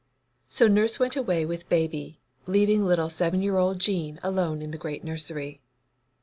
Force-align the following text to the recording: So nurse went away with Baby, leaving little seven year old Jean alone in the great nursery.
So 0.49 0.67
nurse 0.67 0.97
went 0.97 1.15
away 1.15 1.45
with 1.45 1.69
Baby, 1.69 2.19
leaving 2.47 2.83
little 2.83 3.07
seven 3.11 3.43
year 3.43 3.59
old 3.59 3.77
Jean 3.77 4.19
alone 4.23 4.59
in 4.63 4.71
the 4.71 4.77
great 4.79 5.03
nursery. 5.03 5.61